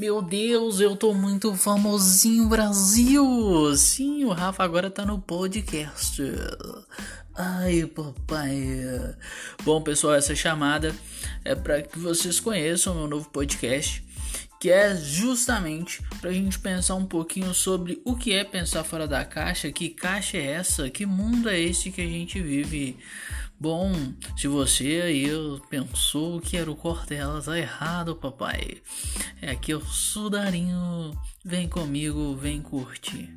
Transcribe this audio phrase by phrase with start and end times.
[0.00, 3.22] Meu Deus, eu tô muito famosinho Brasil.
[3.76, 6.22] Sim, o Rafa agora tá no podcast.
[7.36, 9.14] Ai, papai.
[9.62, 10.94] Bom, pessoal, essa chamada
[11.44, 14.04] é para que vocês conheçam o meu novo podcast,
[14.60, 19.08] que é justamente para a gente pensar um pouquinho sobre o que é pensar fora
[19.08, 22.98] da caixa, que caixa é essa, que mundo é esse que a gente vive.
[23.58, 23.92] Bom,
[24.36, 25.28] se você aí
[25.68, 28.78] pensou que era o Cortella, tá errado, papai.
[29.42, 31.12] É aqui o Sudarinho.
[31.44, 33.28] Vem comigo, vem curtir.